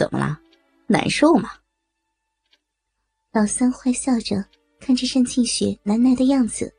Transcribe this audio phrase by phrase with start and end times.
[0.00, 0.40] 怎么了？
[0.86, 1.50] 难受吗？
[3.32, 4.42] 老三坏笑着
[4.80, 6.72] 看着单庆雪难耐的样子，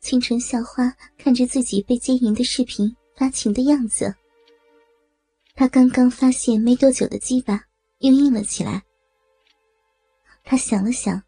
[0.00, 4.12] 清纯校花看着自己被奸淫的视频发情的样子。
[5.54, 7.62] 他刚刚发现没多久的鸡巴
[7.98, 8.82] 又硬了起来。
[10.42, 11.22] 他想了想，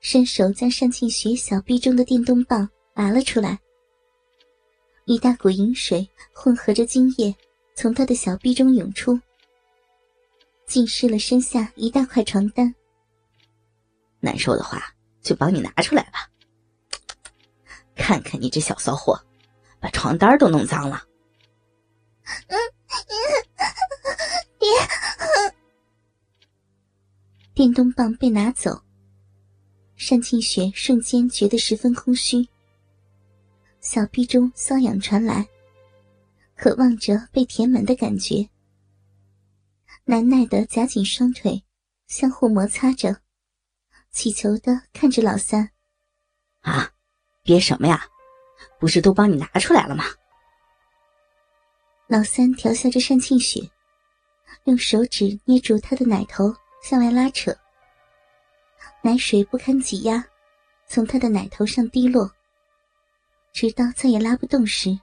[0.00, 3.56] 伸手将单庆雪小臂中的电动棒拔了出来，
[5.04, 7.32] 一大股淫水混合着精液
[7.76, 9.16] 从他的小臂中涌出，
[10.66, 12.74] 浸湿了身下一大块床单。
[14.20, 14.82] 难受的话，
[15.22, 16.28] 就帮你拿出来吧。
[17.94, 19.20] 看看你这小骚货，
[19.80, 21.02] 把床单都弄脏了。
[22.48, 22.58] 嗯，
[24.58, 24.68] 爹。
[27.54, 28.82] 电动棒被拿走，
[29.96, 32.46] 单庆雪瞬间觉得十分空虚，
[33.80, 35.46] 小臂中瘙痒传来，
[36.54, 38.46] 渴望着被填满的感觉，
[40.04, 41.64] 难耐的夹紧双腿，
[42.06, 43.16] 相互摩擦着，
[44.10, 45.70] 乞求的看着老三
[46.62, 46.92] ：“啊，
[47.42, 48.06] 憋什么呀？
[48.78, 50.04] 不是都帮你拿出来了吗？”
[52.08, 53.70] 老三调笑着单庆雪，
[54.64, 56.54] 用手指捏住他的奶头。
[56.82, 57.52] 向外拉扯，
[59.02, 60.24] 奶水不堪挤压，
[60.86, 62.30] 从他的奶头上滴落，
[63.52, 64.96] 直到再也拉不动时，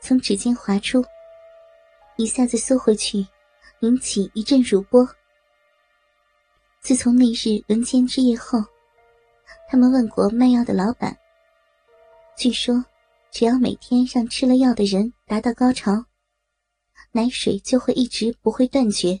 [0.00, 1.04] 从指尖滑出，
[2.16, 3.26] 一下子缩回去，
[3.80, 5.06] 引起一阵乳波。
[6.80, 8.58] 自从那日轮奸之夜后，
[9.68, 11.16] 他们问过卖药的老板，
[12.38, 12.84] 据说，
[13.32, 16.06] 只要每天让吃了药的人达到高潮，
[17.12, 19.20] 奶水就会一直不会断绝。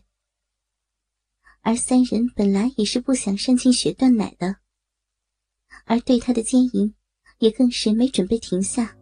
[1.62, 4.56] 而三人本来也是不想单庆雪断奶的，
[5.84, 6.94] 而对他的奸淫，
[7.38, 8.96] 也更是没准备停下。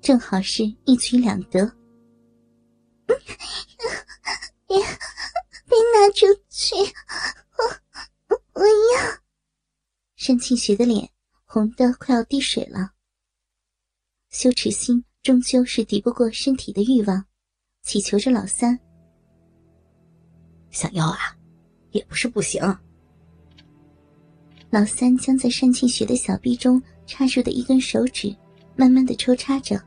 [0.00, 1.79] 正好是一举两得。
[5.70, 6.74] 别拿出去，
[8.28, 9.20] 我我要。
[10.26, 11.08] 单庆雪的脸
[11.46, 12.90] 红的快要滴水了，
[14.28, 17.24] 羞耻心终究是敌不过身体的欲望，
[17.82, 18.78] 祈求着老三
[20.70, 21.36] 想要啊。
[21.92, 22.62] 也不是不行。
[24.70, 28.32] 老三将在单庆雪的小臂中插入的一根手指，
[28.76, 29.82] 慢慢的抽插着。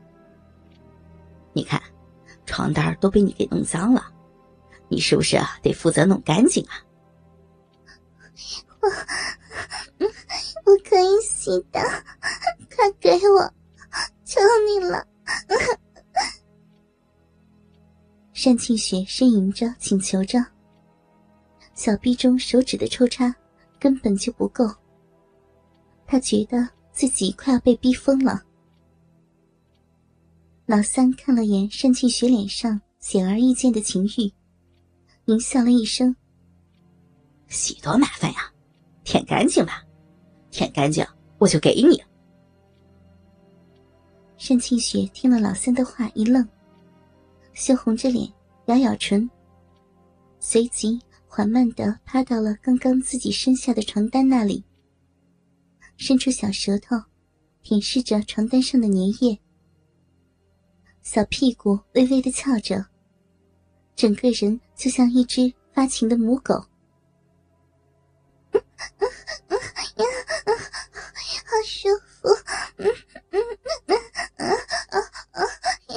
[1.54, 1.82] 你看，
[2.44, 4.12] 床单都被你给弄脏了，
[4.94, 6.78] 你是不是得负责弄干净啊？
[8.80, 8.88] 我，
[10.06, 11.80] 我可以洗的，
[12.76, 13.52] 快给我，
[14.24, 15.04] 求你了！
[18.32, 20.38] 单庆雪呻吟着，请求着。
[21.74, 23.34] 小臂中手指的抽插
[23.80, 24.64] 根本就不够，
[26.06, 28.40] 他觉得自己快要被逼疯了。
[30.66, 34.32] 老三看了眼单庆雪脸上显而易见的情欲，
[35.26, 36.14] 狞笑了一声
[37.48, 38.52] ：“洗多麻烦呀，
[39.04, 39.82] 舔干净吧，
[40.50, 41.06] 舔干净
[41.38, 42.00] 我就给你。”
[44.36, 46.46] 单庆雪听了老三的话一愣，
[47.52, 48.30] 羞红着脸，
[48.66, 49.28] 咬咬唇，
[50.38, 51.00] 随即。
[51.26, 54.62] 缓慢的趴到了刚刚自己身下的床单那里，
[55.96, 56.94] 伸出小舌头，
[57.60, 59.40] 舔舐着床单上的粘液，
[61.02, 62.86] 小屁股微微的翘着，
[63.96, 66.54] 整个人就像一只发情的母狗。
[71.46, 72.28] 好舒服，
[72.78, 72.86] 嗯
[73.30, 73.40] 嗯
[73.86, 73.96] 嗯
[74.36, 74.98] 嗯啊
[75.30, 75.42] 啊
[75.88, 75.96] 呀！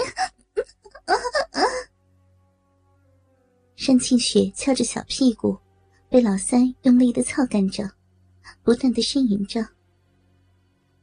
[3.88, 5.58] 单庆雪翘着小屁股，
[6.10, 7.90] 被老三用力的操干着，
[8.62, 9.66] 不断的呻吟着。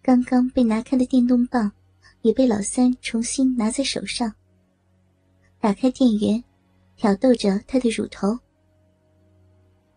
[0.03, 1.73] 刚刚被拿开的电动棒，
[2.23, 4.33] 也被老三重新拿在手上。
[5.59, 6.45] 打开电源，
[6.97, 8.39] 挑逗着他的乳头。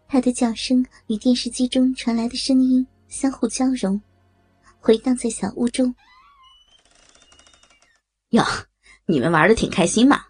[0.07, 4.01] 他的叫声与电视机中传来的声音相互交融，
[4.79, 5.93] 回荡在小屋中。
[8.29, 8.43] 哟，
[9.05, 10.25] 你们玩的挺开心嘛？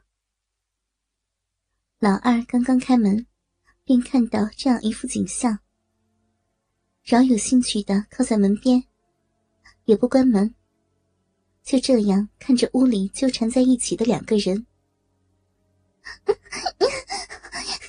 [2.00, 3.26] 老二刚刚开门，
[3.84, 5.58] 便看到这样一幅景象，
[7.04, 8.84] 饶有兴趣的靠在门边，
[9.86, 10.54] 也不关门，
[11.64, 14.67] 就这样看着屋里纠缠在一起的两个人。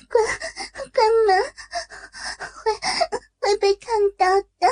[0.07, 0.23] 关
[0.93, 1.29] 关门，
[2.53, 2.71] 会
[3.39, 3.87] 会被看
[4.17, 4.67] 到的。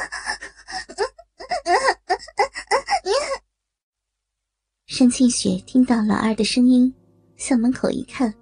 [5.00, 6.94] 单庆雪听到老二的声音，
[7.38, 8.34] 向门口一看。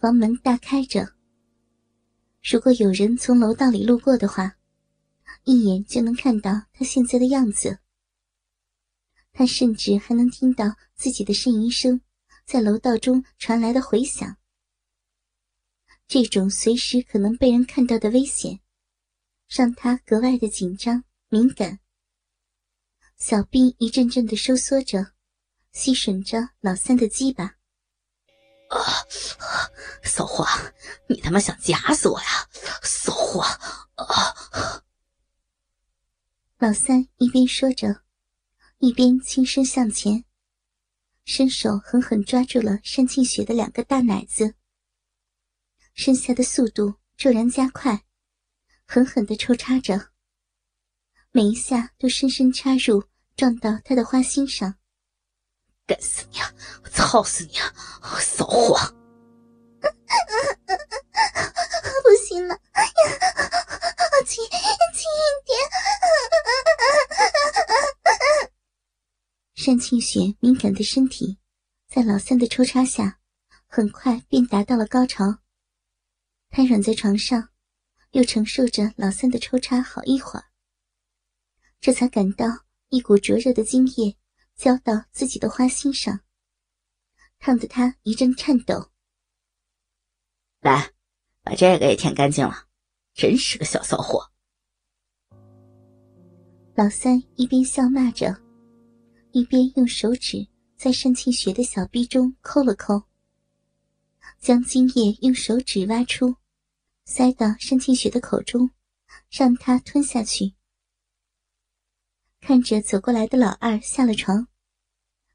[0.00, 1.06] 房门大开着。
[2.42, 4.56] 如果有人从楼道里路过的话，
[5.44, 7.78] 一眼就能看到他现在的样子。
[9.32, 12.00] 他甚至还能听到自己的呻吟声
[12.44, 14.36] 在楼道中传来的回响。
[16.06, 18.60] 这种随时可能被人看到的危险，
[19.48, 21.78] 让他格外的紧张敏感。
[23.16, 25.12] 小臂一阵阵的收缩着，
[25.72, 27.44] 吸吮着老三的鸡巴。
[28.68, 28.78] 啊，
[30.02, 30.46] 骚货，
[31.08, 32.26] 你他妈想夹死我呀！
[32.82, 33.42] 骚货！
[33.94, 34.82] 啊！
[36.58, 38.02] 老三一边说着，
[38.78, 40.24] 一边轻身向前，
[41.24, 44.54] 伸手狠狠抓住了单庆雪的两个大奶子。
[45.94, 48.04] 身下的速度骤然加快，
[48.86, 50.10] 狠狠的抽插着，
[51.30, 53.04] 每一下都深深插入，
[53.36, 54.76] 撞到她的花心上。
[55.86, 56.54] 干死你啊！
[56.84, 57.74] 我操死你啊！
[58.20, 59.01] 骚货！
[69.64, 71.38] 单庆雪敏感的身体，
[71.86, 73.20] 在老三的抽插下，
[73.66, 75.38] 很快便达到了高潮。
[76.50, 77.50] 瘫软在床上，
[78.10, 80.46] 又承受着老三的抽插好一会儿，
[81.80, 82.46] 这才感到
[82.88, 84.16] 一股灼热的精液
[84.56, 86.20] 浇到自己的花心上，
[87.38, 88.90] 烫得他一阵颤抖。
[90.60, 90.90] 来，
[91.42, 92.66] 把这个也舔干净了，
[93.14, 94.28] 真是个小骚货。
[96.74, 98.41] 老三一边笑骂着，
[99.32, 100.46] 一边用手指
[100.76, 103.04] 在单庆雪的小臂中抠了抠，
[104.38, 106.36] 将精液用手指挖出。
[107.04, 108.70] 塞到单庆雪的口中，
[109.30, 110.54] 让他吞下去。
[112.40, 114.46] 看着走过来的老二下了床，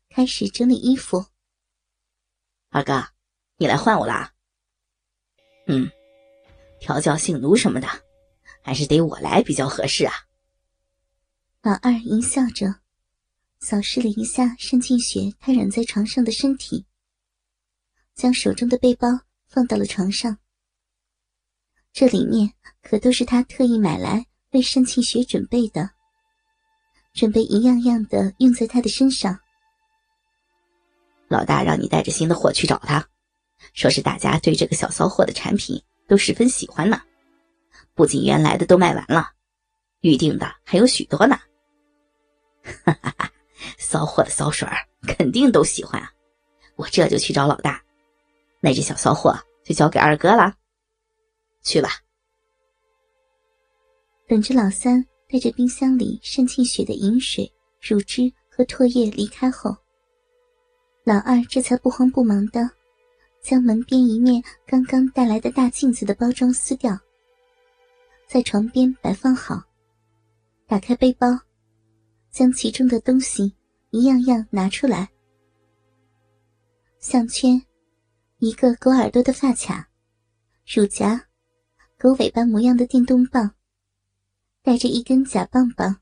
[0.10, 1.26] 开始整理衣服。
[2.70, 3.10] 二哥，
[3.58, 4.34] 你来换我啦？
[5.68, 5.90] 嗯，
[6.80, 7.88] 调教性奴什么的，
[8.62, 10.14] 还是得我来比较合适啊。
[11.62, 12.82] 老二淫笑着，
[13.60, 16.86] 扫视了一下单庆雪瘫软在床上的身体，
[18.16, 19.08] 将手中的背包
[19.48, 20.38] 放到了床上。
[21.92, 25.90] 这里面可都是他特意买来为单庆雪准备的，
[27.14, 29.40] 准备一样样的用在他的身上。
[31.28, 33.06] 老大让你带着新的货去找他，
[33.74, 37.02] 说是大家对这个小骚货的产品都十分喜欢呢。
[37.96, 39.32] 不仅原来的都卖完了，
[40.02, 41.38] 预定的还有许多呢。
[42.86, 43.32] 哈哈哈，
[43.78, 44.68] 骚货的骚水
[45.08, 46.12] 肯定都喜欢啊！
[46.76, 47.84] 我这就去找老大，
[48.60, 50.54] 那只小骚货就交给二哥了。
[51.64, 51.90] 去吧。
[54.28, 59.76] 等着老三带着冰箱里单庆雪的饮水、乳汁和唾液离开后，
[61.04, 62.70] 老二这才不慌不忙的
[63.42, 66.98] 将门边一面刚刚带来的大镜子的包装撕掉，
[68.28, 69.64] 在床边摆放好，
[70.68, 71.28] 打开背包，
[72.30, 73.54] 将其中的东西
[73.92, 75.10] 一样样拿出来：
[77.00, 77.62] 项圈，
[78.40, 79.90] 一个狗耳朵的发卡，
[80.66, 81.26] 乳夹。
[82.00, 83.56] 狗尾巴模样的电动棒，
[84.62, 86.00] 带着一根假棒棒，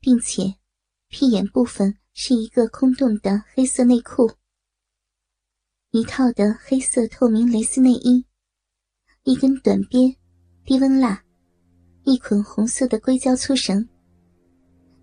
[0.00, 0.56] 并且
[1.06, 4.32] 屁眼部分是一个空洞的黑色内裤，
[5.92, 8.26] 一套的黑色透明蕾丝内衣，
[9.22, 10.16] 一根短鞭
[10.64, 11.22] 低温蜡，
[12.02, 13.88] 一捆红色的硅胶粗绳，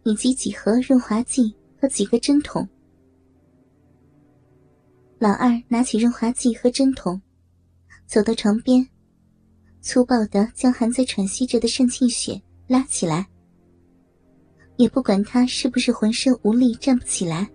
[0.05, 2.67] 以及几盒润滑剂和几个针筒。
[5.17, 7.19] 老二拿起润滑剂和针筒，
[8.05, 8.87] 走到床边。
[9.81, 13.27] 粗暴的将还在喘息着的单庆雪拉起来，
[14.77, 17.49] 也不管他是不是浑身无力站不起来，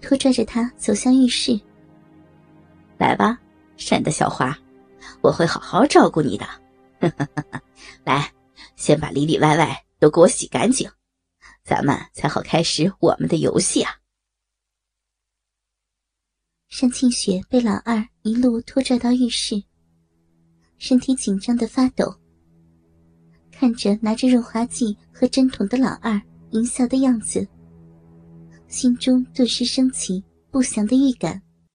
[0.00, 1.60] 拖拽着他走向浴室。
[2.96, 3.38] 来吧，
[3.76, 4.56] 善的小花，
[5.20, 6.46] 我会好好照顾你的。
[8.02, 8.32] 来，
[8.76, 10.90] 先把里里外外都给我洗干净，
[11.64, 13.90] 咱们才好开始我们的游戏啊！
[16.78, 19.64] 单庆雪被老二一路拖拽到浴室。
[20.76, 22.14] 身体紧张的发抖，
[23.50, 27.48] 看着拿着润滑剂和针筒的老二淫笑的样子，
[28.68, 31.40] 心中顿时升起不祥的预感。